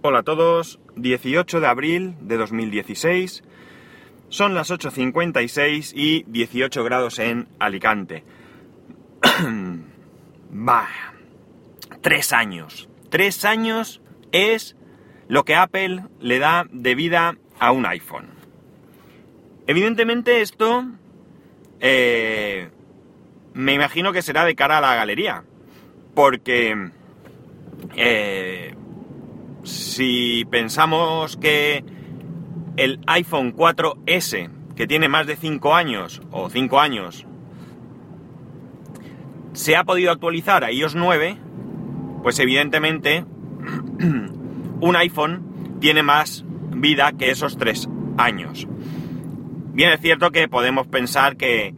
Hola 0.00 0.20
a 0.20 0.22
todos, 0.22 0.78
18 0.94 1.58
de 1.58 1.66
abril 1.66 2.14
de 2.20 2.36
2016, 2.36 3.42
son 4.28 4.54
las 4.54 4.70
8.56 4.70 5.92
y 5.92 6.22
18 6.28 6.84
grados 6.84 7.18
en 7.18 7.48
Alicante. 7.58 8.22
Va, 10.54 10.88
tres 12.00 12.32
años, 12.32 12.88
tres 13.10 13.44
años 13.44 14.00
es 14.30 14.76
lo 15.26 15.44
que 15.44 15.56
Apple 15.56 16.04
le 16.20 16.38
da 16.38 16.64
de 16.70 16.94
vida 16.94 17.36
a 17.58 17.72
un 17.72 17.84
iPhone. 17.84 18.28
Evidentemente 19.66 20.42
esto 20.42 20.84
eh, 21.80 22.70
me 23.52 23.74
imagino 23.74 24.12
que 24.12 24.22
será 24.22 24.44
de 24.44 24.54
cara 24.54 24.78
a 24.78 24.80
la 24.80 24.94
galería, 24.94 25.42
porque 26.14 26.92
eh, 27.96 28.76
si 29.68 30.46
pensamos 30.50 31.36
que 31.36 31.84
el 32.76 33.00
iPhone 33.06 33.54
4S, 33.54 34.50
que 34.74 34.86
tiene 34.86 35.08
más 35.08 35.26
de 35.26 35.36
5 35.36 35.74
años, 35.74 36.22
o 36.30 36.48
5 36.48 36.80
años, 36.80 37.26
se 39.52 39.76
ha 39.76 39.84
podido 39.84 40.10
actualizar 40.10 40.64
a 40.64 40.72
iOS 40.72 40.94
9, 40.94 41.36
pues 42.22 42.38
evidentemente 42.38 43.24
un 44.80 44.96
iPhone 44.96 45.76
tiene 45.80 46.02
más 46.02 46.44
vida 46.70 47.12
que 47.12 47.30
esos 47.30 47.58
3 47.58 47.88
años. 48.16 48.66
Bien 49.72 49.90
es 49.90 50.00
cierto 50.00 50.30
que 50.30 50.48
podemos 50.48 50.86
pensar 50.86 51.36
que 51.36 51.74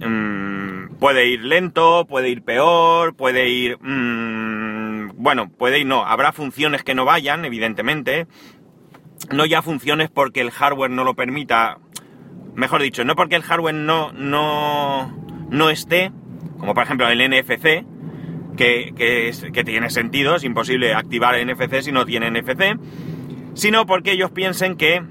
mmm, 0.00 0.94
puede 0.98 1.26
ir 1.26 1.44
lento, 1.44 2.06
puede 2.08 2.28
ir 2.28 2.42
peor, 2.42 3.14
puede 3.14 3.48
ir... 3.48 3.78
Mmm, 3.80 4.71
bueno, 5.16 5.50
puede 5.50 5.80
ir 5.80 5.86
no, 5.86 6.04
habrá 6.04 6.32
funciones 6.32 6.82
que 6.82 6.94
no 6.94 7.04
vayan, 7.04 7.44
evidentemente. 7.44 8.26
No 9.30 9.46
ya 9.46 9.62
funciones 9.62 10.10
porque 10.10 10.40
el 10.40 10.50
hardware 10.50 10.90
no 10.90 11.04
lo 11.04 11.14
permita. 11.14 11.78
Mejor 12.54 12.82
dicho, 12.82 13.04
no 13.04 13.14
porque 13.14 13.36
el 13.36 13.42
hardware 13.42 13.74
no, 13.74 14.12
no, 14.12 15.16
no 15.50 15.70
esté, 15.70 16.12
como 16.58 16.74
por 16.74 16.82
ejemplo 16.84 17.08
el 17.08 17.18
NFC, 17.18 17.84
que, 18.56 18.92
que, 18.96 19.32
que 19.52 19.64
tiene 19.64 19.90
sentido, 19.90 20.36
es 20.36 20.44
imposible 20.44 20.94
activar 20.94 21.34
el 21.34 21.46
NFC 21.46 21.82
si 21.82 21.92
no 21.92 22.04
tiene 22.04 22.30
NFC, 22.30 22.78
sino 23.54 23.86
porque 23.86 24.12
ellos 24.12 24.30
piensen 24.30 24.76
que 24.76 25.02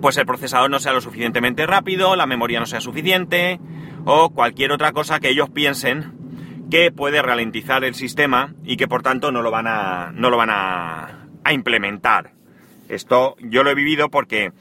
pues 0.00 0.16
el 0.16 0.26
procesador 0.26 0.70
no 0.70 0.78
sea 0.78 0.92
lo 0.92 1.00
suficientemente 1.00 1.66
rápido, 1.66 2.16
la 2.16 2.26
memoria 2.26 2.60
no 2.60 2.66
sea 2.66 2.80
suficiente, 2.80 3.60
o 4.04 4.30
cualquier 4.30 4.72
otra 4.72 4.92
cosa 4.92 5.20
que 5.20 5.28
ellos 5.28 5.50
piensen 5.50 6.17
que 6.70 6.92
puede 6.92 7.22
ralentizar 7.22 7.84
el 7.84 7.94
sistema 7.94 8.54
y 8.64 8.76
que 8.76 8.88
por 8.88 9.02
tanto 9.02 9.32
no 9.32 9.42
lo 9.42 9.50
van 9.50 9.66
a, 9.66 10.10
no 10.12 10.30
lo 10.30 10.36
van 10.36 10.50
a, 10.50 11.28
a 11.44 11.52
implementar. 11.52 12.32
Esto 12.88 13.36
yo 13.40 13.62
lo 13.62 13.70
he 13.70 13.74
vivido 13.74 14.10
porque 14.10 14.52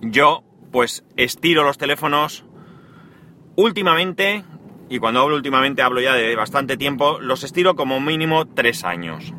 yo 0.00 0.42
pues 0.70 1.04
estiro 1.16 1.64
los 1.64 1.78
teléfonos 1.78 2.44
últimamente, 3.56 4.44
y 4.88 4.98
cuando 4.98 5.20
hablo 5.20 5.36
últimamente 5.36 5.82
hablo 5.82 6.00
ya 6.00 6.14
de 6.14 6.36
bastante 6.36 6.76
tiempo, 6.76 7.18
los 7.20 7.44
estiro 7.44 7.74
como 7.74 8.00
mínimo 8.00 8.46
tres 8.46 8.84
años. 8.84 9.32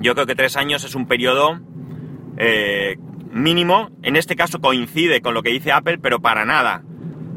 Yo 0.00 0.14
creo 0.14 0.26
que 0.26 0.34
tres 0.34 0.56
años 0.56 0.84
es 0.84 0.94
un 0.94 1.06
periodo 1.06 1.60
eh, 2.38 2.96
mínimo, 3.30 3.90
en 4.02 4.16
este 4.16 4.36
caso 4.36 4.60
coincide 4.60 5.20
con 5.20 5.34
lo 5.34 5.42
que 5.42 5.50
dice 5.50 5.72
Apple, 5.72 5.98
pero 5.98 6.20
para 6.20 6.44
nada, 6.44 6.82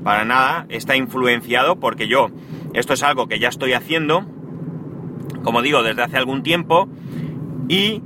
para 0.04 0.26
nada 0.26 0.66
está 0.70 0.96
influenciado 0.96 1.80
porque 1.80 2.08
yo 2.08 2.30
esto 2.76 2.94
es 2.94 3.04
algo 3.04 3.28
que 3.28 3.40
ya 3.40 3.48
estoy 3.48 3.74
haciendo, 3.74 4.26
como 5.44 5.62
digo, 5.62 5.82
desde 5.82 6.04
hace 6.04 6.18
algún 6.18 6.44
tiempo. 6.44 6.90
Y 7.70 8.02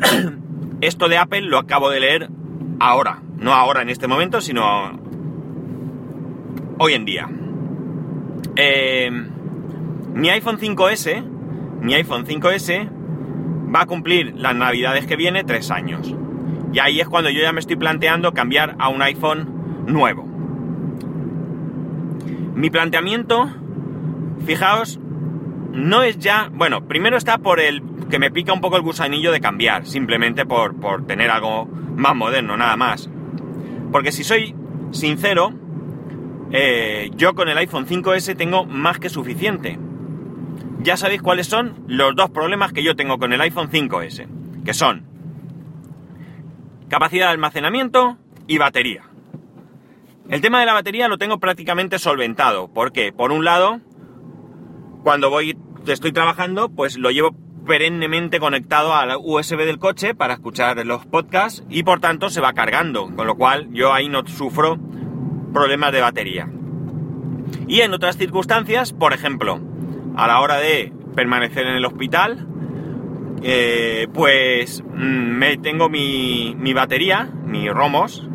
esto 0.82 1.08
de 1.08 1.16
Apple 1.16 1.40
lo 1.42 1.58
acabo 1.58 1.88
de 1.88 2.00
leer 2.00 2.28
ahora. 2.78 3.22
No 3.38 3.54
ahora 3.54 3.80
en 3.82 3.88
este 3.88 4.06
momento, 4.06 4.40
sino 4.40 5.00
hoy 6.78 6.92
en 6.92 7.04
día. 7.06 7.28
Eh, 8.56 9.10
mi 10.12 10.28
iPhone 10.30 10.58
5S, 10.58 11.24
mi 11.80 11.94
iPhone 11.94 12.26
5S 12.26 12.90
va 13.74 13.82
a 13.82 13.86
cumplir 13.86 14.34
las 14.36 14.54
navidades 14.54 15.06
que 15.06 15.16
viene 15.16 15.44
tres 15.44 15.70
años. 15.70 16.14
Y 16.72 16.78
ahí 16.78 17.00
es 17.00 17.08
cuando 17.08 17.30
yo 17.30 17.40
ya 17.40 17.52
me 17.52 17.60
estoy 17.60 17.76
planteando 17.76 18.32
cambiar 18.34 18.76
a 18.78 18.90
un 18.90 19.00
iPhone 19.00 19.84
nuevo. 19.86 20.25
Mi 22.56 22.70
planteamiento, 22.70 23.50
fijaos, 24.46 24.98
no 25.72 26.02
es 26.02 26.18
ya... 26.18 26.48
Bueno, 26.50 26.88
primero 26.88 27.18
está 27.18 27.36
por 27.36 27.60
el 27.60 27.82
que 28.08 28.18
me 28.18 28.30
pica 28.30 28.54
un 28.54 28.62
poco 28.62 28.78
el 28.78 28.82
gusanillo 28.82 29.30
de 29.30 29.42
cambiar, 29.42 29.84
simplemente 29.84 30.46
por, 30.46 30.74
por 30.80 31.06
tener 31.06 31.30
algo 31.30 31.66
más 31.66 32.16
moderno, 32.16 32.56
nada 32.56 32.74
más. 32.78 33.10
Porque 33.92 34.10
si 34.10 34.24
soy 34.24 34.54
sincero, 34.90 35.52
eh, 36.50 37.10
yo 37.14 37.34
con 37.34 37.50
el 37.50 37.58
iPhone 37.58 37.86
5S 37.86 38.34
tengo 38.38 38.64
más 38.64 38.98
que 38.98 39.10
suficiente. 39.10 39.78
Ya 40.80 40.96
sabéis 40.96 41.20
cuáles 41.20 41.48
son 41.48 41.84
los 41.86 42.16
dos 42.16 42.30
problemas 42.30 42.72
que 42.72 42.82
yo 42.82 42.96
tengo 42.96 43.18
con 43.18 43.34
el 43.34 43.40
iPhone 43.42 43.68
5S, 43.70 44.28
que 44.64 44.72
son 44.72 45.04
capacidad 46.88 47.26
de 47.26 47.32
almacenamiento 47.32 48.16
y 48.46 48.56
batería. 48.56 49.02
El 50.28 50.40
tema 50.40 50.58
de 50.58 50.66
la 50.66 50.72
batería 50.72 51.06
lo 51.06 51.18
tengo 51.18 51.38
prácticamente 51.38 51.98
solventado. 52.00 52.68
porque 52.68 53.12
Por 53.12 53.30
un 53.30 53.44
lado, 53.44 53.80
cuando 55.04 55.30
voy, 55.30 55.56
estoy 55.86 56.12
trabajando, 56.12 56.68
pues 56.68 56.98
lo 56.98 57.10
llevo 57.10 57.36
perennemente 57.64 58.40
conectado 58.40 58.94
a 58.94 59.06
la 59.06 59.18
USB 59.18 59.58
del 59.58 59.78
coche 59.78 60.14
para 60.14 60.34
escuchar 60.34 60.84
los 60.84 61.06
podcasts 61.06 61.64
y 61.68 61.82
por 61.82 62.00
tanto 62.00 62.28
se 62.28 62.40
va 62.40 62.52
cargando, 62.54 63.10
con 63.14 63.26
lo 63.26 63.36
cual 63.36 63.68
yo 63.72 63.92
ahí 63.92 64.08
no 64.08 64.26
sufro 64.26 64.78
problemas 65.52 65.92
de 65.92 66.00
batería. 66.00 66.48
Y 67.68 67.80
en 67.80 67.92
otras 67.92 68.16
circunstancias, 68.16 68.92
por 68.92 69.12
ejemplo, 69.12 69.60
a 70.16 70.26
la 70.26 70.40
hora 70.40 70.56
de 70.56 70.92
permanecer 71.14 71.66
en 71.66 71.76
el 71.76 71.84
hospital, 71.84 72.46
eh, 73.42 74.08
pues 74.12 74.82
mm, 74.82 75.38
me 75.38 75.56
tengo 75.56 75.88
mi, 75.88 76.56
mi 76.58 76.72
batería, 76.72 77.30
mi 77.44 77.68
Romos, 77.68 78.28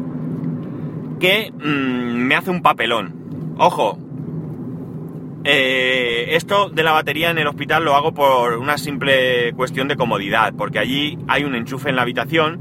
que 1.22 1.54
mmm, 1.54 2.28
me 2.28 2.36
hace 2.36 2.50
un 2.50 2.62
papelón. 2.62 3.56
Ojo, 3.58 3.98
eh, 5.44 6.30
esto 6.32 6.70
de 6.70 6.84
la 6.84 6.92
batería 6.92 7.30
en 7.30 7.38
el 7.38 7.48
hospital 7.48 7.86
lo 7.86 7.96
hago 7.96 8.14
por 8.14 8.58
una 8.58 8.78
simple 8.78 9.54
cuestión 9.54 9.88
de 9.88 9.96
comodidad, 9.96 10.54
porque 10.58 10.80
allí 10.80 11.18
hay 11.28 11.44
un 11.44 11.56
enchufe 11.56 11.90
en 11.90 11.96
la 11.96 12.02
habitación, 12.02 12.60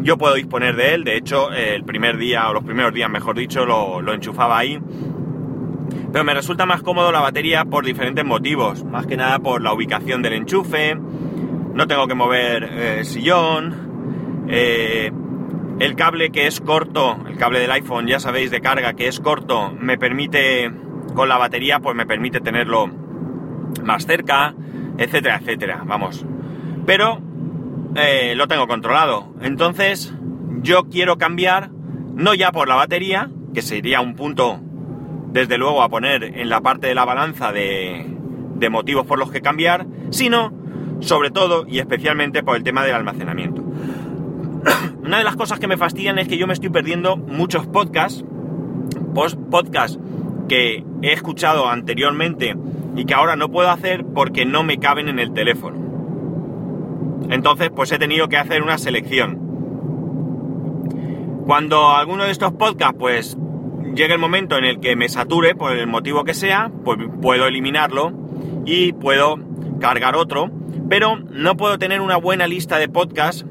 yo 0.00 0.16
puedo 0.16 0.34
disponer 0.34 0.76
de 0.76 0.94
él, 0.94 1.04
de 1.04 1.16
hecho 1.16 1.52
el 1.52 1.84
primer 1.84 2.16
día, 2.16 2.48
o 2.48 2.54
los 2.54 2.64
primeros 2.64 2.94
días 2.94 3.10
mejor 3.10 3.36
dicho, 3.36 3.66
lo, 3.66 4.00
lo 4.00 4.14
enchufaba 4.14 4.58
ahí, 4.58 4.78
pero 6.12 6.24
me 6.24 6.34
resulta 6.34 6.66
más 6.66 6.82
cómodo 6.82 7.10
la 7.10 7.20
batería 7.20 7.64
por 7.64 7.84
diferentes 7.84 8.24
motivos, 8.24 8.84
más 8.84 9.06
que 9.06 9.16
nada 9.16 9.38
por 9.40 9.60
la 9.60 9.72
ubicación 9.72 10.22
del 10.22 10.34
enchufe, 10.34 10.94
no 10.94 11.86
tengo 11.86 12.06
que 12.06 12.14
mover 12.14 12.64
eh, 12.64 13.04
sillón, 13.04 14.44
eh, 14.48 15.10
el 15.78 15.96
cable 15.96 16.30
que 16.30 16.46
es 16.46 16.60
corto, 16.60 17.18
el 17.28 17.36
cable 17.36 17.60
del 17.60 17.70
iPhone, 17.70 18.06
ya 18.06 18.20
sabéis, 18.20 18.50
de 18.50 18.60
carga 18.60 18.94
que 18.94 19.08
es 19.08 19.20
corto, 19.20 19.72
me 19.78 19.98
permite, 19.98 20.70
con 21.14 21.28
la 21.28 21.38
batería, 21.38 21.80
pues 21.80 21.96
me 21.96 22.06
permite 22.06 22.40
tenerlo 22.40 22.86
más 23.82 24.06
cerca, 24.06 24.54
etcétera, 24.98 25.38
etcétera, 25.40 25.82
vamos. 25.84 26.24
Pero 26.86 27.20
eh, 27.94 28.34
lo 28.36 28.48
tengo 28.48 28.66
controlado. 28.66 29.34
Entonces, 29.40 30.14
yo 30.62 30.84
quiero 30.84 31.18
cambiar, 31.18 31.70
no 32.14 32.34
ya 32.34 32.52
por 32.52 32.68
la 32.68 32.76
batería, 32.76 33.30
que 33.54 33.62
sería 33.62 34.00
un 34.00 34.14
punto, 34.14 34.60
desde 35.32 35.58
luego, 35.58 35.82
a 35.82 35.88
poner 35.88 36.24
en 36.24 36.48
la 36.48 36.60
parte 36.60 36.86
de 36.86 36.94
la 36.94 37.04
balanza 37.04 37.52
de, 37.52 38.06
de 38.54 38.70
motivos 38.70 39.06
por 39.06 39.18
los 39.18 39.30
que 39.30 39.40
cambiar, 39.40 39.86
sino, 40.10 40.52
sobre 41.00 41.30
todo 41.30 41.66
y 41.66 41.80
especialmente 41.80 42.42
por 42.42 42.56
el 42.56 42.62
tema 42.62 42.84
del 42.84 42.94
almacenamiento. 42.94 43.64
Una 45.12 45.18
de 45.18 45.24
las 45.24 45.36
cosas 45.36 45.60
que 45.60 45.68
me 45.68 45.76
fastidian 45.76 46.18
es 46.18 46.26
que 46.26 46.38
yo 46.38 46.46
me 46.46 46.54
estoy 46.54 46.70
perdiendo 46.70 47.18
muchos 47.18 47.66
podcasts, 47.66 48.24
podcasts 49.50 49.98
que 50.48 50.82
he 51.02 51.12
escuchado 51.12 51.68
anteriormente 51.68 52.56
y 52.96 53.04
que 53.04 53.12
ahora 53.12 53.36
no 53.36 53.50
puedo 53.50 53.68
hacer 53.68 54.06
porque 54.06 54.46
no 54.46 54.62
me 54.62 54.78
caben 54.78 55.10
en 55.10 55.18
el 55.18 55.34
teléfono. 55.34 55.76
Entonces, 57.28 57.68
pues 57.76 57.92
he 57.92 57.98
tenido 57.98 58.30
que 58.30 58.38
hacer 58.38 58.62
una 58.62 58.78
selección. 58.78 59.38
Cuando 61.44 61.90
alguno 61.90 62.24
de 62.24 62.30
estos 62.30 62.54
podcasts, 62.54 62.96
pues 62.98 63.36
llegue 63.94 64.14
el 64.14 64.18
momento 64.18 64.56
en 64.56 64.64
el 64.64 64.80
que 64.80 64.96
me 64.96 65.10
sature, 65.10 65.54
por 65.54 65.72
el 65.72 65.88
motivo 65.88 66.24
que 66.24 66.32
sea, 66.32 66.72
pues 66.86 66.98
puedo 67.20 67.46
eliminarlo 67.46 68.14
y 68.64 68.94
puedo 68.94 69.38
cargar 69.78 70.16
otro, 70.16 70.50
pero 70.88 71.18
no 71.18 71.54
puedo 71.58 71.78
tener 71.78 72.00
una 72.00 72.16
buena 72.16 72.46
lista 72.46 72.78
de 72.78 72.88
podcasts 72.88 73.44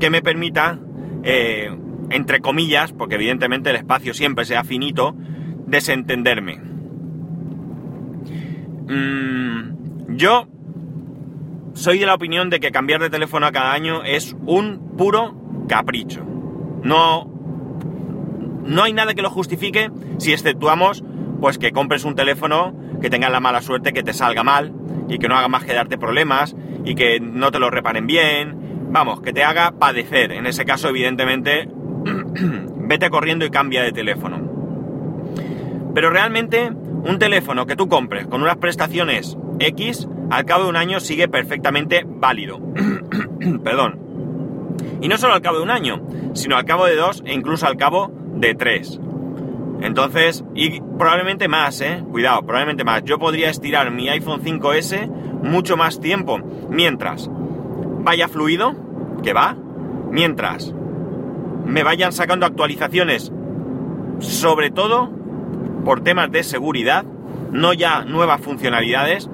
que 0.00 0.10
me 0.10 0.22
permita, 0.22 0.80
eh, 1.30 1.70
entre 2.08 2.40
comillas, 2.40 2.92
porque 2.92 3.16
evidentemente 3.16 3.68
el 3.68 3.76
espacio 3.76 4.14
siempre 4.14 4.46
sea 4.46 4.64
finito, 4.64 5.14
desentenderme. 5.66 6.56
Mm, 8.88 10.16
yo 10.16 10.48
soy 11.74 11.98
de 11.98 12.06
la 12.06 12.14
opinión 12.14 12.48
de 12.48 12.60
que 12.60 12.72
cambiar 12.72 13.02
de 13.02 13.10
teléfono 13.10 13.44
a 13.44 13.52
cada 13.52 13.74
año 13.74 14.02
es 14.04 14.34
un 14.46 14.96
puro 14.96 15.66
capricho. 15.68 16.24
No, 16.82 17.30
no 18.64 18.82
hay 18.82 18.94
nada 18.94 19.12
que 19.12 19.20
lo 19.20 19.28
justifique 19.28 19.90
si 20.16 20.32
exceptuamos 20.32 21.04
pues 21.42 21.58
que 21.58 21.72
compres 21.72 22.04
un 22.04 22.14
teléfono 22.14 22.74
que 23.02 23.10
tenga 23.10 23.28
la 23.28 23.38
mala 23.38 23.60
suerte 23.60 23.92
que 23.92 24.02
te 24.02 24.14
salga 24.14 24.42
mal 24.42 24.72
y 25.10 25.18
que 25.18 25.28
no 25.28 25.36
haga 25.36 25.48
más 25.48 25.64
que 25.64 25.74
darte 25.74 25.98
problemas 25.98 26.56
y 26.86 26.94
que 26.94 27.20
no 27.20 27.50
te 27.50 27.58
lo 27.58 27.70
reparen 27.70 28.06
bien, 28.06 28.57
vamos, 28.90 29.20
que 29.20 29.32
te 29.32 29.44
haga 29.44 29.72
padecer. 29.72 30.32
En 30.32 30.46
ese 30.46 30.64
caso, 30.64 30.88
evidentemente, 30.88 31.68
vete 32.76 33.10
corriendo 33.10 33.44
y 33.44 33.50
cambia 33.50 33.82
de 33.82 33.92
teléfono. 33.92 34.40
Pero 35.94 36.10
realmente, 36.10 36.70
un 36.70 37.18
teléfono 37.18 37.66
que 37.66 37.76
tú 37.76 37.88
compres 37.88 38.26
con 38.26 38.42
unas 38.42 38.56
prestaciones 38.56 39.36
X, 39.58 40.08
al 40.30 40.44
cabo 40.44 40.64
de 40.64 40.70
un 40.70 40.76
año 40.76 41.00
sigue 41.00 41.28
perfectamente 41.28 42.04
válido. 42.06 42.60
Perdón. 43.64 43.98
Y 45.00 45.08
no 45.08 45.16
solo 45.16 45.34
al 45.34 45.42
cabo 45.42 45.58
de 45.58 45.62
un 45.62 45.70
año, 45.70 46.02
sino 46.34 46.56
al 46.56 46.64
cabo 46.64 46.86
de 46.86 46.96
dos 46.96 47.22
e 47.24 47.32
incluso 47.32 47.66
al 47.66 47.76
cabo 47.76 48.12
de 48.34 48.54
tres. 48.54 49.00
Entonces, 49.80 50.44
y 50.54 50.80
probablemente 50.80 51.46
más, 51.46 51.80
¿eh? 51.80 52.02
Cuidado, 52.10 52.42
probablemente 52.42 52.84
más. 52.84 53.04
Yo 53.04 53.18
podría 53.18 53.48
estirar 53.48 53.90
mi 53.92 54.08
iPhone 54.08 54.42
5S 54.42 55.08
mucho 55.42 55.76
más 55.76 56.00
tiempo. 56.00 56.38
Mientras 56.68 57.30
vaya 58.08 58.26
fluido, 58.26 58.74
que 59.22 59.34
va. 59.34 59.54
Mientras 60.10 60.72
me 61.66 61.82
vayan 61.82 62.10
sacando 62.10 62.46
actualizaciones, 62.46 63.30
sobre 64.20 64.70
todo 64.70 65.10
por 65.84 66.00
temas 66.00 66.32
de 66.32 66.42
seguridad, 66.42 67.04
no 67.52 67.74
ya 67.74 68.06
nuevas 68.06 68.40
funcionalidades, 68.40 69.28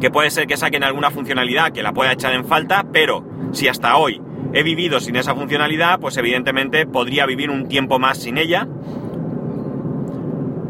que 0.00 0.08
puede 0.08 0.30
ser 0.30 0.46
que 0.46 0.56
saquen 0.56 0.84
alguna 0.84 1.10
funcionalidad 1.10 1.72
que 1.72 1.82
la 1.82 1.92
pueda 1.92 2.12
echar 2.12 2.32
en 2.32 2.44
falta, 2.44 2.86
pero 2.92 3.24
si 3.50 3.66
hasta 3.66 3.96
hoy 3.96 4.22
he 4.52 4.62
vivido 4.62 5.00
sin 5.00 5.16
esa 5.16 5.34
funcionalidad, 5.34 5.98
pues 5.98 6.16
evidentemente 6.18 6.86
podría 6.86 7.26
vivir 7.26 7.50
un 7.50 7.66
tiempo 7.66 7.98
más 7.98 8.18
sin 8.18 8.38
ella. 8.38 8.68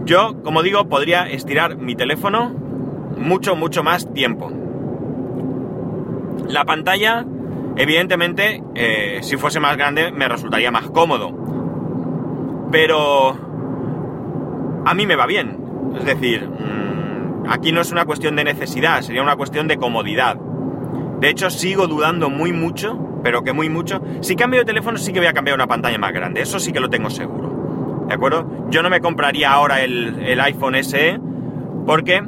Yo, 0.06 0.42
como 0.42 0.62
digo, 0.62 0.88
podría 0.88 1.28
estirar 1.28 1.76
mi 1.76 1.96
teléfono 1.96 2.48
mucho, 3.18 3.56
mucho 3.56 3.82
más 3.82 4.10
tiempo. 4.14 4.65
La 6.48 6.64
pantalla, 6.64 7.24
evidentemente, 7.76 8.62
eh, 8.74 9.18
si 9.22 9.36
fuese 9.36 9.60
más 9.60 9.76
grande, 9.76 10.12
me 10.12 10.28
resultaría 10.28 10.70
más 10.70 10.90
cómodo. 10.90 12.68
Pero 12.70 13.36
a 14.84 14.94
mí 14.94 15.06
me 15.06 15.16
va 15.16 15.26
bien. 15.26 15.58
Es 15.98 16.04
decir, 16.04 16.48
mm, 16.48 17.50
aquí 17.50 17.72
no 17.72 17.80
es 17.80 17.90
una 17.90 18.04
cuestión 18.04 18.36
de 18.36 18.44
necesidad, 18.44 19.02
sería 19.02 19.22
una 19.22 19.36
cuestión 19.36 19.66
de 19.66 19.76
comodidad. 19.76 20.36
De 21.20 21.30
hecho, 21.30 21.50
sigo 21.50 21.86
dudando 21.86 22.30
muy 22.30 22.52
mucho, 22.52 23.20
pero 23.22 23.42
que 23.42 23.52
muy 23.52 23.68
mucho. 23.68 24.02
Si 24.20 24.36
cambio 24.36 24.60
de 24.60 24.66
teléfono, 24.66 24.98
sí 24.98 25.12
que 25.12 25.18
voy 25.18 25.28
a 25.28 25.32
cambiar 25.32 25.56
una 25.56 25.66
pantalla 25.66 25.98
más 25.98 26.12
grande. 26.12 26.42
Eso 26.42 26.60
sí 26.60 26.72
que 26.72 26.80
lo 26.80 26.90
tengo 26.90 27.10
seguro. 27.10 28.04
¿De 28.08 28.14
acuerdo? 28.14 28.68
Yo 28.70 28.82
no 28.82 28.90
me 28.90 29.00
compraría 29.00 29.50
ahora 29.50 29.82
el, 29.82 30.22
el 30.22 30.40
iPhone 30.40 30.76
SE 30.84 31.18
porque 31.86 32.22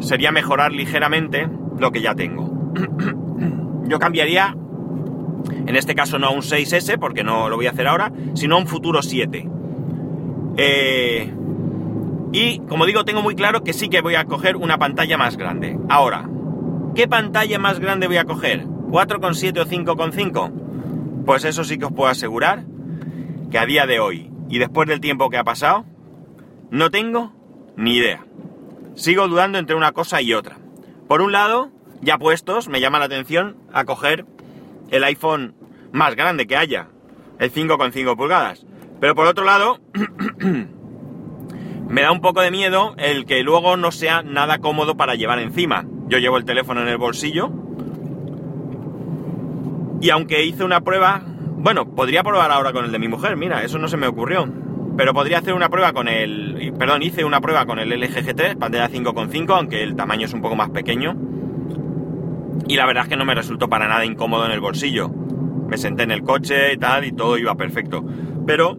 sería 0.00 0.30
mejorar 0.30 0.72
ligeramente 0.72 1.48
lo 1.78 1.90
que 1.90 2.00
ya 2.00 2.14
tengo. 2.14 2.52
Yo 3.94 4.00
cambiaría, 4.00 4.56
en 5.66 5.76
este 5.76 5.94
caso 5.94 6.18
no 6.18 6.26
a 6.26 6.30
un 6.30 6.40
6S, 6.40 6.98
porque 6.98 7.22
no 7.22 7.48
lo 7.48 7.54
voy 7.54 7.68
a 7.68 7.70
hacer 7.70 7.86
ahora, 7.86 8.10
sino 8.34 8.56
a 8.56 8.58
un 8.58 8.66
futuro 8.66 9.02
7. 9.02 9.48
Eh, 10.56 11.32
y 12.32 12.58
como 12.68 12.86
digo, 12.86 13.04
tengo 13.04 13.22
muy 13.22 13.36
claro 13.36 13.62
que 13.62 13.72
sí 13.72 13.88
que 13.88 14.00
voy 14.00 14.16
a 14.16 14.24
coger 14.24 14.56
una 14.56 14.78
pantalla 14.78 15.16
más 15.16 15.36
grande. 15.36 15.78
Ahora, 15.88 16.28
¿qué 16.96 17.06
pantalla 17.06 17.60
más 17.60 17.78
grande 17.78 18.08
voy 18.08 18.16
a 18.16 18.24
coger? 18.24 18.66
¿4,7 18.66 19.60
o 19.60 19.64
5,5? 19.64 21.24
Pues 21.24 21.44
eso 21.44 21.62
sí 21.62 21.78
que 21.78 21.84
os 21.84 21.92
puedo 21.92 22.10
asegurar 22.10 22.64
que 23.52 23.58
a 23.58 23.64
día 23.64 23.86
de 23.86 24.00
hoy 24.00 24.28
y 24.48 24.58
después 24.58 24.88
del 24.88 24.98
tiempo 24.98 25.30
que 25.30 25.38
ha 25.38 25.44
pasado, 25.44 25.84
no 26.72 26.90
tengo 26.90 27.32
ni 27.76 27.98
idea. 27.98 28.26
Sigo 28.96 29.28
dudando 29.28 29.58
entre 29.58 29.76
una 29.76 29.92
cosa 29.92 30.20
y 30.20 30.34
otra. 30.34 30.58
Por 31.06 31.22
un 31.22 31.30
lado, 31.30 31.70
ya 32.04 32.18
puestos, 32.18 32.68
me 32.68 32.80
llama 32.80 32.98
la 32.98 33.06
atención 33.06 33.56
a 33.72 33.84
coger 33.84 34.26
el 34.90 35.04
iPhone 35.04 35.54
más 35.92 36.14
grande 36.14 36.46
que 36.46 36.56
haya, 36.56 36.88
el 37.38 37.52
5,5 37.52 38.16
pulgadas. 38.16 38.66
Pero 39.00 39.14
por 39.14 39.26
otro 39.26 39.44
lado, 39.44 39.80
me 41.88 42.02
da 42.02 42.12
un 42.12 42.20
poco 42.20 42.40
de 42.40 42.50
miedo 42.50 42.94
el 42.98 43.26
que 43.26 43.42
luego 43.42 43.76
no 43.76 43.90
sea 43.90 44.22
nada 44.22 44.58
cómodo 44.58 44.96
para 44.96 45.14
llevar 45.14 45.38
encima. 45.38 45.84
Yo 46.06 46.18
llevo 46.18 46.36
el 46.36 46.44
teléfono 46.44 46.82
en 46.82 46.88
el 46.88 46.98
bolsillo 46.98 47.50
y 50.00 50.10
aunque 50.10 50.44
hice 50.44 50.64
una 50.64 50.82
prueba, 50.82 51.22
bueno, 51.56 51.94
podría 51.94 52.22
probar 52.22 52.50
ahora 52.50 52.72
con 52.72 52.84
el 52.84 52.92
de 52.92 52.98
mi 52.98 53.08
mujer, 53.08 53.36
mira, 53.36 53.62
eso 53.64 53.78
no 53.78 53.88
se 53.88 53.96
me 53.96 54.06
ocurrió. 54.06 54.46
Pero 54.96 55.14
podría 55.14 55.38
hacer 55.38 55.54
una 55.54 55.70
prueba 55.70 55.92
con 55.92 56.08
el... 56.08 56.72
Perdón, 56.78 57.02
hice 57.02 57.24
una 57.24 57.40
prueba 57.40 57.66
con 57.66 57.78
el 57.78 57.88
LG 57.88 58.24
G3, 58.24 58.58
pantalla 58.58 58.88
5.5, 58.88 59.56
aunque 59.56 59.82
el 59.82 59.96
tamaño 59.96 60.26
es 60.26 60.32
un 60.34 60.42
poco 60.42 60.54
más 60.56 60.70
pequeño. 60.70 61.16
Y 62.66 62.76
la 62.76 62.86
verdad 62.86 63.04
es 63.04 63.08
que 63.10 63.16
no 63.16 63.24
me 63.24 63.34
resultó 63.34 63.68
para 63.68 63.88
nada 63.88 64.04
incómodo 64.04 64.46
en 64.46 64.52
el 64.52 64.60
bolsillo. 64.60 65.08
Me 65.08 65.76
senté 65.76 66.04
en 66.04 66.10
el 66.10 66.22
coche 66.22 66.72
y 66.72 66.76
tal, 66.76 67.04
y 67.04 67.12
todo 67.12 67.38
iba 67.38 67.54
perfecto. 67.54 68.04
Pero... 68.46 68.78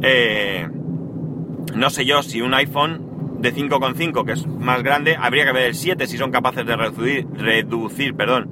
Eh, 0.00 0.68
no 1.74 1.90
sé 1.90 2.04
yo 2.04 2.22
si 2.22 2.40
un 2.40 2.54
iPhone 2.54 3.38
de 3.40 3.52
5.5, 3.54 4.24
que 4.24 4.32
es 4.32 4.46
más 4.46 4.82
grande, 4.82 5.16
habría 5.18 5.44
que 5.44 5.52
ver 5.52 5.64
el 5.64 5.74
7 5.74 6.06
si 6.06 6.16
son 6.16 6.30
capaces 6.30 6.64
de 6.64 6.76
reducir, 6.76 7.26
reducir 7.34 8.14
perdón, 8.14 8.48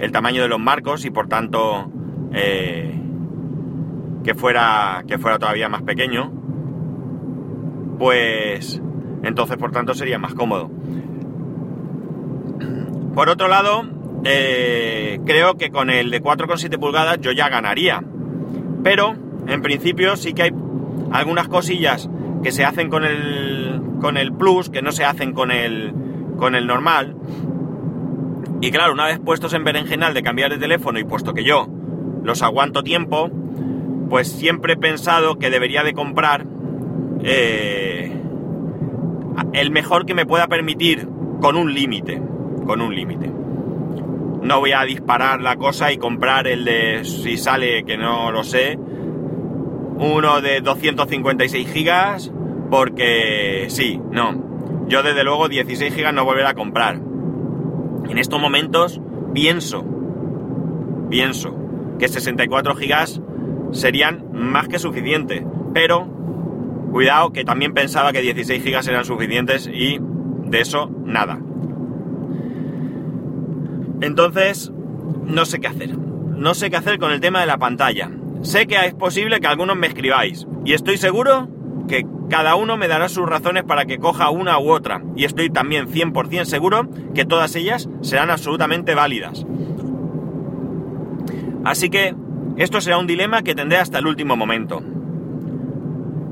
el 0.00 0.12
tamaño 0.12 0.42
de 0.42 0.48
los 0.48 0.60
marcos 0.60 1.04
y 1.04 1.10
por 1.10 1.28
tanto... 1.28 1.90
Eh, 2.34 2.98
que 4.22 4.34
fuera, 4.34 5.04
que 5.06 5.18
fuera 5.18 5.38
todavía 5.38 5.68
más 5.68 5.82
pequeño, 5.82 6.32
pues 7.98 8.80
entonces 9.22 9.56
por 9.56 9.72
tanto 9.72 9.94
sería 9.94 10.18
más 10.18 10.34
cómodo. 10.34 10.70
Por 13.14 13.28
otro 13.28 13.48
lado, 13.48 13.84
eh, 14.24 15.20
creo 15.26 15.56
que 15.56 15.70
con 15.70 15.90
el 15.90 16.10
de 16.10 16.22
4,7 16.22 16.78
pulgadas 16.78 17.20
yo 17.20 17.32
ya 17.32 17.48
ganaría. 17.48 18.02
Pero, 18.82 19.14
en 19.46 19.62
principio, 19.62 20.16
sí 20.16 20.32
que 20.32 20.42
hay 20.42 20.52
algunas 21.12 21.48
cosillas 21.48 22.08
que 22.42 22.52
se 22.52 22.64
hacen 22.64 22.88
con 22.88 23.04
el, 23.04 23.80
con 24.00 24.16
el 24.16 24.32
Plus, 24.32 24.70
que 24.70 24.82
no 24.82 24.92
se 24.92 25.04
hacen 25.04 25.32
con 25.32 25.50
el, 25.50 25.92
con 26.36 26.54
el 26.54 26.66
normal. 26.66 27.16
Y 28.60 28.70
claro, 28.70 28.92
una 28.92 29.06
vez 29.06 29.18
puestos 29.18 29.52
en 29.54 29.64
berenjenal 29.64 30.14
de 30.14 30.22
cambiar 30.22 30.50
de 30.50 30.58
teléfono 30.58 30.98
y 30.98 31.04
puesto 31.04 31.34
que 31.34 31.44
yo 31.44 31.68
los 32.22 32.42
aguanto 32.42 32.82
tiempo, 32.82 33.30
pues 34.08 34.30
siempre 34.30 34.74
he 34.74 34.76
pensado 34.76 35.38
que 35.38 35.50
debería 35.50 35.82
de 35.82 35.94
comprar 35.94 36.46
eh, 37.24 38.12
el 39.52 39.70
mejor 39.70 40.06
que 40.06 40.14
me 40.14 40.26
pueda 40.26 40.46
permitir 40.46 41.08
con 41.40 41.56
un 41.56 41.74
límite, 41.74 42.22
con 42.64 42.80
un 42.80 42.94
límite. 42.94 43.30
No 44.42 44.60
voy 44.60 44.72
a 44.72 44.82
disparar 44.82 45.40
la 45.40 45.56
cosa 45.56 45.92
y 45.92 45.98
comprar 45.98 46.46
el 46.46 46.64
de, 46.64 47.04
si 47.04 47.36
sale, 47.36 47.84
que 47.84 47.96
no 47.96 48.32
lo 48.32 48.42
sé, 48.42 48.78
uno 49.96 50.40
de 50.40 50.60
256 50.60 51.68
gigas, 51.68 52.32
porque 52.70 53.66
sí, 53.68 54.00
no. 54.10 54.52
Yo 54.88 55.02
desde 55.02 55.24
luego 55.24 55.48
16 55.48 55.94
gigas 55.94 56.12
no 56.12 56.24
volveré 56.24 56.48
a 56.48 56.54
comprar. 56.54 57.00
En 58.08 58.18
estos 58.18 58.40
momentos 58.40 59.00
pienso, 59.32 59.84
pienso 61.08 61.54
que 61.98 62.08
64 62.08 62.74
gigas 62.74 63.20
serían 63.70 64.26
más 64.32 64.68
que 64.68 64.78
suficientes. 64.78 65.44
Pero, 65.72 66.06
cuidado, 66.90 67.32
que 67.32 67.44
también 67.44 67.72
pensaba 67.74 68.12
que 68.12 68.20
16 68.20 68.62
gigas 68.62 68.88
eran 68.88 69.04
suficientes 69.04 69.70
y 69.72 69.98
de 70.00 70.60
eso 70.60 70.90
nada. 71.04 71.38
Entonces, 74.02 74.72
no 75.24 75.46
sé 75.46 75.60
qué 75.60 75.68
hacer. 75.68 75.96
No 75.96 76.54
sé 76.54 76.70
qué 76.70 76.76
hacer 76.76 76.98
con 76.98 77.12
el 77.12 77.20
tema 77.20 77.40
de 77.40 77.46
la 77.46 77.58
pantalla. 77.58 78.10
Sé 78.42 78.66
que 78.66 78.76
es 78.84 78.94
posible 78.94 79.38
que 79.40 79.46
algunos 79.46 79.76
me 79.76 79.86
escribáis 79.86 80.46
y 80.64 80.72
estoy 80.72 80.96
seguro 80.96 81.48
que 81.86 82.04
cada 82.28 82.56
uno 82.56 82.76
me 82.76 82.88
dará 82.88 83.08
sus 83.08 83.28
razones 83.28 83.62
para 83.62 83.84
que 83.84 83.98
coja 83.98 84.30
una 84.30 84.58
u 84.58 84.70
otra. 84.70 85.02
Y 85.14 85.24
estoy 85.24 85.50
también 85.50 85.86
100% 85.86 86.44
seguro 86.44 86.88
que 87.14 87.24
todas 87.24 87.54
ellas 87.54 87.88
serán 88.00 88.30
absolutamente 88.30 88.96
válidas. 88.96 89.46
Así 91.64 91.88
que 91.88 92.16
esto 92.56 92.80
será 92.80 92.98
un 92.98 93.06
dilema 93.06 93.42
que 93.42 93.54
tendré 93.54 93.78
hasta 93.78 94.00
el 94.00 94.08
último 94.08 94.36
momento. 94.36 94.82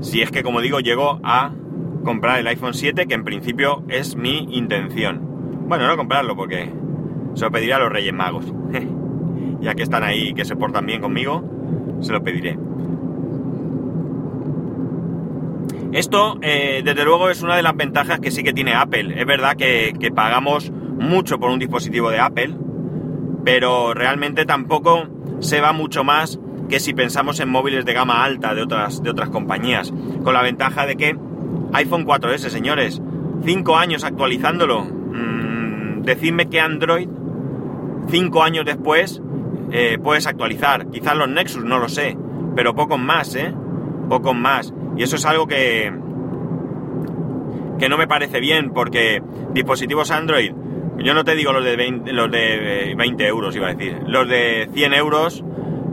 Si 0.00 0.22
es 0.22 0.32
que, 0.32 0.42
como 0.42 0.60
digo, 0.60 0.80
llego 0.80 1.20
a 1.22 1.52
comprar 2.04 2.40
el 2.40 2.48
iPhone 2.48 2.74
7, 2.74 3.06
que 3.06 3.14
en 3.14 3.22
principio 3.22 3.84
es 3.88 4.16
mi 4.16 4.48
intención. 4.50 5.20
Bueno, 5.68 5.86
no 5.86 5.96
comprarlo 5.96 6.34
porque 6.34 6.72
se 7.34 7.44
lo 7.44 7.50
pediré 7.50 7.74
a 7.74 7.78
los 7.78 7.92
Reyes 7.92 8.12
Magos. 8.12 8.52
ya 9.60 9.74
que 9.74 9.82
están 9.82 10.02
ahí 10.02 10.28
y 10.28 10.34
que 10.34 10.44
se 10.44 10.56
portan 10.56 10.86
bien 10.86 11.00
conmigo, 11.00 11.44
se 12.00 12.12
lo 12.12 12.22
pediré. 12.22 12.58
Esto, 15.92 16.38
eh, 16.40 16.82
desde 16.84 17.04
luego, 17.04 17.30
es 17.30 17.42
una 17.42 17.56
de 17.56 17.62
las 17.62 17.76
ventajas 17.76 18.20
que 18.20 18.30
sí 18.30 18.44
que 18.44 18.52
tiene 18.52 18.74
Apple. 18.74 19.20
Es 19.20 19.26
verdad 19.26 19.56
que, 19.56 20.12
pagamos 20.14 20.70
mucho 20.70 21.38
por 21.40 21.50
un 21.50 21.58
dispositivo 21.58 22.10
de 22.10 22.20
Apple, 22.20 22.54
pero 23.44 23.92
realmente 23.92 24.44
tampoco 24.44 25.08
se 25.40 25.60
va 25.60 25.72
mucho 25.72 26.04
más 26.04 26.38
que 26.68 26.78
si 26.78 26.94
pensamos 26.94 27.40
en 27.40 27.48
móviles 27.48 27.84
de 27.84 27.92
gama 27.92 28.22
alta 28.22 28.54
de 28.54 28.62
otras, 28.62 29.02
de 29.02 29.10
otras 29.10 29.30
compañías, 29.30 29.92
con 30.22 30.32
la 30.32 30.42
ventaja 30.42 30.86
de 30.86 30.96
que 30.96 31.16
iPhone 31.72 32.06
4S, 32.06 32.50
señores, 32.50 33.02
5 33.44 33.76
años 33.76 34.04
actualizándolo, 34.04 34.84
mm, 34.84 36.02
decidme 36.02 36.48
que 36.48 36.60
Android, 36.60 37.08
5 38.10 38.42
años 38.42 38.64
después, 38.64 39.22
eh, 39.72 39.98
puedes 40.02 40.26
actualizar, 40.26 40.88
quizás 40.90 41.16
los 41.16 41.28
Nexus, 41.28 41.64
no 41.64 41.78
lo 41.78 41.88
sé, 41.88 42.16
pero 42.56 42.74
pocos 42.74 42.98
más, 42.98 43.34
¿eh? 43.36 43.54
Pocos 44.08 44.34
más. 44.34 44.74
Y 44.96 45.02
eso 45.02 45.16
es 45.16 45.24
algo 45.24 45.46
que, 45.46 45.92
que 47.78 47.88
no 47.88 47.96
me 47.96 48.08
parece 48.08 48.40
bien, 48.40 48.70
porque 48.72 49.22
dispositivos 49.52 50.10
Android, 50.10 50.52
yo 50.98 51.14
no 51.14 51.24
te 51.24 51.34
digo 51.34 51.52
los 51.52 51.64
de 51.64 51.76
20, 51.76 52.12
los 52.12 52.30
de 52.30 52.94
20 52.96 53.26
euros, 53.26 53.56
iba 53.56 53.68
a 53.68 53.74
decir, 53.74 53.98
los 54.06 54.28
de 54.28 54.68
100 54.74 54.94
euros, 54.94 55.44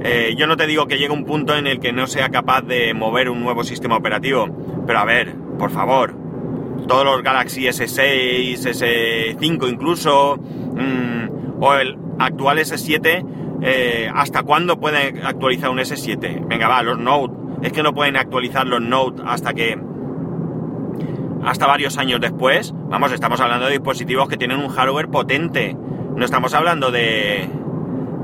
eh, 0.01 0.35
yo 0.37 0.47
no 0.47 0.57
te 0.57 0.67
digo 0.67 0.87
que 0.87 0.97
llegue 0.97 1.13
un 1.13 1.25
punto 1.25 1.55
en 1.55 1.67
el 1.67 1.79
que 1.79 1.93
no 1.93 2.07
sea 2.07 2.29
capaz 2.29 2.61
de 2.61 2.93
mover 2.93 3.29
un 3.29 3.41
nuevo 3.41 3.63
sistema 3.63 3.95
operativo, 3.97 4.47
pero 4.85 4.99
a 4.99 5.05
ver, 5.05 5.33
por 5.57 5.71
favor, 5.71 6.15
todos 6.87 7.05
los 7.05 7.23
Galaxy 7.23 7.67
S6, 7.67 9.37
S5 9.37 9.69
incluso, 9.69 10.37
mm, 10.37 11.61
o 11.63 11.73
el 11.75 11.97
actual 12.19 12.59
S7, 12.59 13.25
eh, 13.61 14.09
¿hasta 14.13 14.43
cuándo 14.43 14.79
pueden 14.79 15.25
actualizar 15.25 15.69
un 15.69 15.79
S7? 15.79 16.47
Venga, 16.47 16.67
va, 16.67 16.83
los 16.83 16.97
Note, 16.97 17.33
es 17.61 17.71
que 17.71 17.83
no 17.83 17.93
pueden 17.93 18.15
actualizar 18.15 18.67
los 18.67 18.81
Note 18.81 19.21
hasta 19.25 19.53
que 19.53 19.77
hasta 21.47 21.65
varios 21.65 21.97
años 21.97 22.19
después. 22.19 22.73
Vamos, 22.89 23.11
estamos 23.11 23.39
hablando 23.39 23.65
de 23.67 23.73
dispositivos 23.73 24.27
que 24.27 24.37
tienen 24.37 24.59
un 24.59 24.67
hardware 24.69 25.07
potente. 25.07 25.75
No 26.15 26.25
estamos 26.25 26.53
hablando 26.53 26.91
de, 26.91 27.47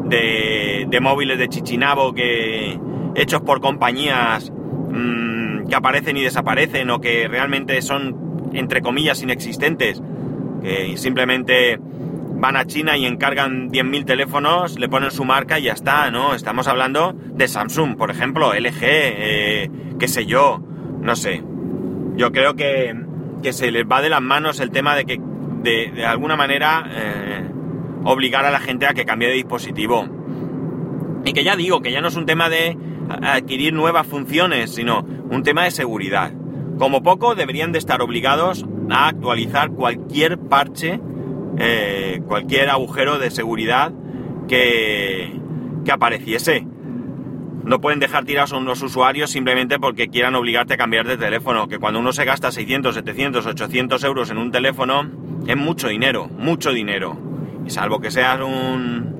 de, 0.05 0.99
móviles 0.99 1.37
de 1.37 1.47
chichinabo 1.47 2.13
que 2.13 2.79
hechos 3.15 3.41
por 3.41 3.61
compañías 3.61 4.51
mm, 4.51 5.67
que 5.67 5.75
aparecen 5.75 6.17
y 6.17 6.21
desaparecen 6.21 6.89
o 6.89 6.99
que 6.99 7.27
realmente 7.27 7.81
son, 7.81 8.49
entre 8.53 8.81
comillas, 8.81 9.21
inexistentes. 9.21 10.01
Que 10.61 10.97
simplemente 10.97 11.79
van 12.43 12.57
a 12.57 12.65
China 12.65 12.97
y 12.97 13.05
encargan 13.05 13.69
10.000 13.71 14.03
teléfonos, 14.03 14.77
le 14.77 14.89
ponen 14.89 15.11
su 15.11 15.23
marca 15.23 15.59
y 15.59 15.63
ya 15.63 15.71
está, 15.71 16.11
¿no? 16.11 16.35
Estamos 16.35 16.67
hablando 16.67 17.13
de 17.13 17.47
Samsung, 17.47 17.95
por 17.95 18.11
ejemplo, 18.11 18.53
LG, 18.53 18.79
eh, 18.81 19.71
qué 19.97 20.07
sé 20.09 20.25
yo, 20.25 20.61
no 20.99 21.15
sé. 21.15 21.41
Yo 22.17 22.33
creo 22.33 22.57
que, 22.57 22.93
que 23.41 23.53
se 23.53 23.71
les 23.71 23.85
va 23.85 24.01
de 24.01 24.09
las 24.09 24.21
manos 24.21 24.59
el 24.59 24.71
tema 24.71 24.93
de 24.93 25.05
que 25.05 25.21
de, 25.61 26.05
alguna 26.05 26.35
manera 26.35 26.85
eh, 26.91 27.49
obligar 28.03 28.45
a 28.45 28.51
la 28.51 28.59
gente 28.59 28.87
a 28.87 28.93
que 28.93 29.05
cambie 29.05 29.29
de 29.29 29.35
dispositivo. 29.35 30.05
Y 31.23 31.31
que 31.31 31.45
ya 31.45 31.55
digo, 31.55 31.81
que 31.81 31.93
ya 31.93 32.01
no 32.01 32.09
es 32.09 32.17
un 32.17 32.25
tema 32.25 32.49
de 32.49 32.77
adquirir 33.21 33.71
nuevas 33.71 34.05
funciones, 34.05 34.75
sino 34.75 34.99
un 35.29 35.43
tema 35.43 35.63
de 35.63 35.71
seguridad. 35.71 36.33
Como 36.77 37.03
poco 37.03 37.35
deberían 37.35 37.71
de 37.71 37.79
estar 37.79 38.01
obligados 38.01 38.65
a 38.89 39.07
actualizar 39.07 39.71
cualquier 39.71 40.37
parche, 40.37 40.99
eh, 41.57 42.21
cualquier 42.27 42.69
agujero 42.69 43.19
de 43.19 43.31
seguridad 43.31 43.91
que, 44.47 45.39
que 45.85 45.91
apareciese. 45.91 46.65
No 47.63 47.79
pueden 47.79 47.99
dejar 47.99 48.25
tirados 48.25 48.51
a 48.51 48.57
unos 48.57 48.81
usuarios 48.81 49.29
simplemente 49.29 49.79
porque 49.79 50.09
quieran 50.09 50.35
obligarte 50.35 50.73
a 50.73 50.77
cambiar 50.77 51.07
de 51.07 51.15
teléfono. 51.17 51.67
Que 51.67 51.79
cuando 51.79 51.99
uno 51.99 52.11
se 52.11 52.25
gasta 52.25 52.51
600, 52.51 52.93
700, 52.93 53.45
800 53.45 54.03
euros 54.03 54.29
en 54.31 54.37
un 54.37 54.51
teléfono, 54.51 55.09
es 55.47 55.55
mucho 55.55 55.87
dinero, 55.87 56.27
mucho 56.27 56.71
dinero. 56.71 57.17
Y 57.65 57.69
salvo 57.69 58.01
que 58.01 58.11
seas 58.11 58.41
un, 58.41 59.13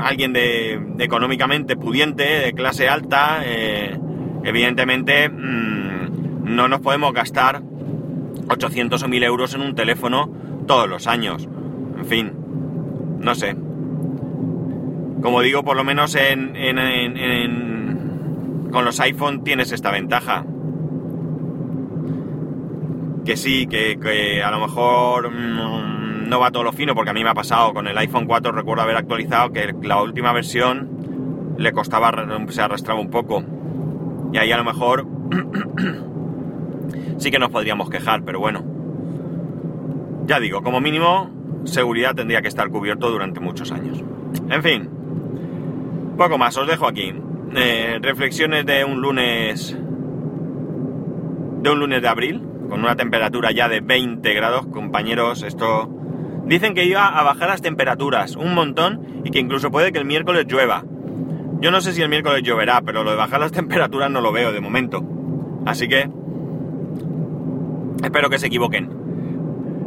alguien 0.00 0.32
de, 0.32 0.80
económicamente 1.00 1.76
pudiente, 1.76 2.22
de 2.22 2.52
clase 2.52 2.88
alta, 2.88 3.40
eh, 3.44 3.98
evidentemente 4.44 5.28
mm, 5.28 6.44
no 6.44 6.68
nos 6.68 6.80
podemos 6.80 7.12
gastar 7.12 7.62
800 8.48 9.02
o 9.02 9.08
1000 9.08 9.24
euros 9.24 9.54
en 9.54 9.62
un 9.62 9.74
teléfono 9.74 10.30
todos 10.66 10.88
los 10.88 11.06
años. 11.06 11.48
En 11.98 12.04
fin, 12.04 12.32
no 13.20 13.34
sé. 13.34 13.56
Como 15.22 15.40
digo, 15.40 15.64
por 15.64 15.76
lo 15.76 15.84
menos 15.84 16.14
en, 16.14 16.52
con 18.70 18.84
los 18.84 19.00
iPhone 19.00 19.42
tienes 19.42 19.72
esta 19.72 19.90
ventaja. 19.90 20.44
Que 23.24 23.36
sí, 23.36 23.66
que, 23.66 24.42
a 24.44 24.50
lo 24.50 24.60
mejor 24.60 25.30
mm, 25.30 26.28
no 26.28 26.38
va 26.38 26.50
todo 26.50 26.62
lo 26.62 26.72
fino, 26.72 26.94
porque 26.94 27.10
a 27.10 27.14
mí 27.14 27.24
me 27.24 27.30
ha 27.30 27.34
pasado 27.34 27.74
con 27.74 27.88
el 27.88 27.98
iPhone 27.98 28.26
4, 28.26 28.52
recuerdo 28.52 28.82
haber 28.82 28.96
actualizado 28.96 29.52
que 29.52 29.74
la 29.82 30.00
última 30.00 30.32
versión 30.32 31.54
le 31.58 31.72
costaba, 31.72 32.12
se 32.50 32.62
arrastraba 32.62 33.00
un 33.00 33.10
poco. 33.10 33.42
Y 34.32 34.38
ahí 34.38 34.52
a 34.52 34.56
lo 34.58 34.64
mejor 34.64 35.06
sí 37.18 37.30
que 37.30 37.38
nos 37.38 37.50
podríamos 37.50 37.90
quejar, 37.90 38.22
pero 38.22 38.38
bueno. 38.38 38.75
Ya 40.26 40.40
digo, 40.40 40.62
como 40.62 40.80
mínimo, 40.80 41.30
seguridad 41.64 42.14
tendría 42.14 42.42
que 42.42 42.48
estar 42.48 42.68
cubierto 42.68 43.10
durante 43.10 43.38
muchos 43.38 43.70
años. 43.70 44.02
En 44.50 44.62
fin, 44.62 44.90
poco 46.16 46.36
más, 46.36 46.56
os 46.56 46.66
dejo 46.66 46.88
aquí. 46.88 47.14
Eh, 47.54 47.98
reflexiones 48.02 48.66
de 48.66 48.84
un 48.84 49.00
lunes. 49.00 49.78
De 51.62 51.70
un 51.70 51.78
lunes 51.78 52.02
de 52.02 52.08
abril, 52.08 52.42
con 52.68 52.80
una 52.80 52.96
temperatura 52.96 53.52
ya 53.52 53.68
de 53.68 53.80
20 53.80 54.34
grados, 54.34 54.66
compañeros. 54.66 55.42
Esto. 55.42 55.88
Dicen 56.44 56.74
que 56.74 56.84
iba 56.84 57.06
a 57.06 57.22
bajar 57.22 57.48
las 57.48 57.62
temperaturas 57.62 58.36
un 58.36 58.54
montón 58.54 59.22
y 59.24 59.30
que 59.30 59.40
incluso 59.40 59.70
puede 59.70 59.92
que 59.92 59.98
el 59.98 60.04
miércoles 60.04 60.46
llueva. 60.48 60.84
Yo 61.60 61.70
no 61.70 61.80
sé 61.80 61.92
si 61.92 62.02
el 62.02 62.08
miércoles 62.08 62.42
lloverá, 62.42 62.82
pero 62.82 63.04
lo 63.04 63.10
de 63.10 63.16
bajar 63.16 63.40
las 63.40 63.52
temperaturas 63.60 64.10
no 64.10 64.20
lo 64.20 64.32
veo 64.32 64.52
de 64.52 64.60
momento. 64.60 65.04
Así 65.66 65.86
que. 65.86 66.08
Espero 68.02 68.28
que 68.28 68.38
se 68.38 68.48
equivoquen. 68.48 69.05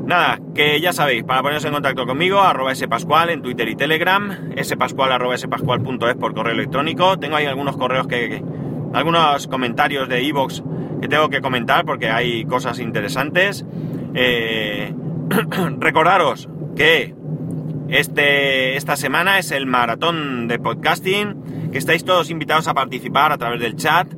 Nada, 0.09 0.39
que 0.55 0.81
ya 0.81 0.91
sabéis, 0.91 1.23
para 1.23 1.43
poneros 1.43 1.63
en 1.65 1.71
contacto 1.71 2.07
conmigo, 2.07 2.39
arroba 2.39 2.73
spascual 2.73 3.29
en 3.29 3.43
Twitter 3.43 3.69
y 3.69 3.75
Telegram, 3.75 4.49
spascual 4.63 5.11
arroba 5.11 5.35
por 6.19 6.33
correo 6.33 6.55
electrónico. 6.55 7.19
Tengo 7.19 7.35
ahí 7.35 7.45
algunos 7.45 7.77
correos 7.77 8.07
que, 8.07 8.43
algunos 8.91 9.45
comentarios 9.45 10.09
de 10.09 10.27
Evox 10.27 10.63
que 10.99 11.07
tengo 11.07 11.29
que 11.29 11.41
comentar 11.41 11.85
porque 11.85 12.09
hay 12.09 12.43
cosas 12.45 12.79
interesantes. 12.79 13.63
Eh, 14.15 14.91
recordaros 15.77 16.49
que 16.75 17.13
este, 17.89 18.77
esta 18.77 18.95
semana 18.95 19.37
es 19.37 19.51
el 19.51 19.67
maratón 19.67 20.47
de 20.47 20.57
podcasting, 20.57 21.69
que 21.71 21.77
estáis 21.77 22.03
todos 22.03 22.31
invitados 22.31 22.67
a 22.67 22.73
participar 22.73 23.31
a 23.31 23.37
través 23.37 23.59
del 23.59 23.75
chat, 23.75 24.11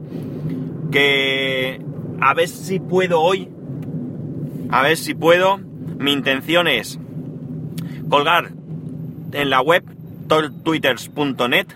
que 0.90 1.82
a 2.22 2.34
ver 2.34 2.48
si 2.48 2.80
puedo 2.80 3.20
hoy, 3.20 3.50
a 4.70 4.84
ver 4.84 4.96
si 4.96 5.14
puedo 5.16 5.70
mi 6.02 6.12
intención 6.12 6.68
es 6.68 7.00
colgar 8.10 8.52
en 9.32 9.50
la 9.50 9.62
web 9.62 9.84
twitters.net 10.64 11.68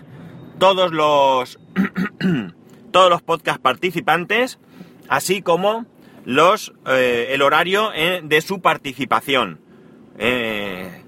todos 0.58 0.92
los 0.92 1.58
todos 2.90 3.10
los 3.10 3.22
podcast 3.22 3.60
participantes, 3.60 4.58
así 5.08 5.42
como 5.42 5.86
los 6.24 6.72
eh, 6.86 7.28
el 7.30 7.42
horario 7.42 7.92
eh, 7.94 8.20
de 8.24 8.40
su 8.40 8.60
participación. 8.60 9.60
Eh, 10.18 11.02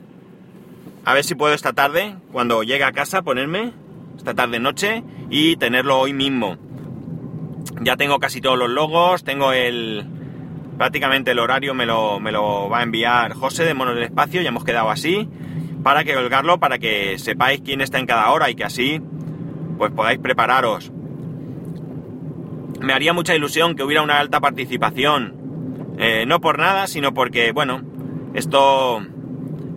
a 1.04 1.14
ver 1.14 1.25
si 1.25 1.34
puedo 1.34 1.54
esta 1.54 1.72
tarde, 1.72 2.16
cuando 2.30 2.62
llegue 2.62 2.84
a 2.84 2.92
casa, 2.92 3.22
ponerme 3.22 3.72
esta 4.16 4.34
tarde 4.34 4.60
noche 4.60 5.02
y 5.30 5.56
tenerlo 5.56 5.98
hoy 5.98 6.12
mismo. 6.12 6.56
Ya 7.80 7.96
tengo 7.96 8.18
casi 8.18 8.40
todos 8.40 8.58
los 8.58 8.68
logos, 8.68 9.25
tengo 9.25 9.52
el, 9.52 10.06
prácticamente 10.78 11.32
el 11.32 11.40
horario 11.40 11.75
me 11.75 11.85
lo, 11.85 12.20
me 12.20 12.32
lo 12.32 12.70
va 12.70 12.78
a 12.78 12.82
enviar 12.82 13.35
José 13.35 13.64
de 13.64 13.75
Mono 13.75 13.94
del 13.94 14.04
Espacio, 14.04 14.40
ya 14.40 14.49
hemos 14.49 14.64
quedado 14.64 14.90
así, 14.90 15.28
para 15.82 16.04
que 16.04 16.14
colgarlo, 16.14 16.58
para 16.58 16.78
que 16.78 17.18
sepáis 17.18 17.61
quién 17.61 17.80
está 17.80 17.99
en 17.99 18.06
cada 18.06 18.30
hora 18.30 18.49
y 18.49 18.54
que 18.54 18.64
así 18.64 19.02
pues 19.76 19.92
podáis 19.92 20.18
prepararos. 20.18 20.92
Me 22.80 22.92
haría 22.92 23.12
mucha 23.12 23.35
ilusión 23.35 23.75
que 23.75 23.82
hubiera 23.82 24.02
una 24.02 24.18
alta 24.18 24.40
participación, 24.40 25.97
eh, 25.99 26.25
no 26.26 26.40
por 26.40 26.58
nada, 26.58 26.87
sino 26.87 27.12
porque, 27.14 27.52
bueno, 27.52 27.82
esto, 28.35 29.00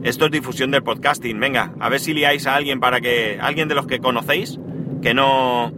esto 0.03 0.25
es 0.25 0.31
difusión 0.31 0.71
del 0.71 0.83
podcasting. 0.83 1.39
Venga, 1.39 1.73
a 1.79 1.89
ver 1.89 1.99
si 1.99 2.13
liáis 2.13 2.45
a 2.45 2.55
alguien 2.55 2.79
para 2.79 3.01
que, 3.01 3.39
alguien 3.41 3.67
de 3.67 3.75
los 3.75 3.87
que 3.87 3.99
conocéis, 3.99 4.59
que 5.01 5.13
no, 5.13 5.71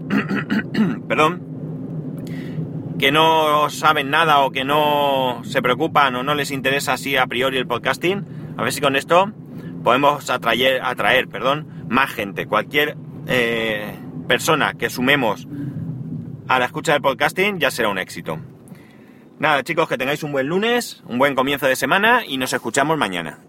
perdón, 1.07 1.52
que 3.03 3.11
no 3.11 3.69
saben 3.69 4.09
nada 4.09 4.39
o 4.39 4.51
que 4.51 4.63
no 4.63 5.41
se 5.43 5.61
preocupan 5.61 6.15
o 6.15 6.23
no 6.23 6.35
les 6.35 6.51
interesa 6.51 6.93
así 6.93 7.17
a 7.17 7.27
priori 7.27 7.57
el 7.57 7.67
podcasting, 7.67 8.25
a 8.55 8.63
ver 8.63 8.71
si 8.71 8.79
con 8.79 8.95
esto 8.95 9.33
podemos 9.83 10.29
atraer, 10.29 10.81
atraer 10.81 11.27
perdón, 11.27 11.67
más 11.89 12.11
gente. 12.11 12.47
Cualquier 12.47 12.95
eh, 13.27 13.93
persona 14.29 14.75
que 14.75 14.89
sumemos 14.89 15.49
a 16.47 16.59
la 16.59 16.65
escucha 16.65 16.93
del 16.93 17.01
podcasting 17.01 17.59
ya 17.59 17.71
será 17.71 17.89
un 17.89 17.97
éxito. 17.97 18.39
Nada 19.37 19.63
chicos, 19.63 19.89
que 19.89 19.97
tengáis 19.97 20.23
un 20.23 20.31
buen 20.31 20.47
lunes, 20.47 21.03
un 21.05 21.19
buen 21.19 21.35
comienzo 21.35 21.67
de 21.67 21.75
semana 21.75 22.21
y 22.25 22.37
nos 22.37 22.53
escuchamos 22.53 22.97
mañana. 22.97 23.39